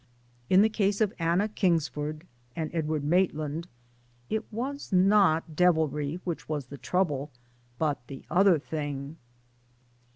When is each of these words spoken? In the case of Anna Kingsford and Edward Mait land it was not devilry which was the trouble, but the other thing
In 0.49 0.63
the 0.63 0.67
case 0.67 0.99
of 0.99 1.13
Anna 1.19 1.47
Kingsford 1.47 2.25
and 2.55 2.73
Edward 2.73 3.03
Mait 3.03 3.35
land 3.35 3.67
it 4.31 4.51
was 4.51 4.91
not 4.91 5.55
devilry 5.55 6.15
which 6.23 6.49
was 6.49 6.65
the 6.65 6.77
trouble, 6.79 7.29
but 7.77 8.07
the 8.07 8.25
other 8.27 8.57
thing 8.57 9.17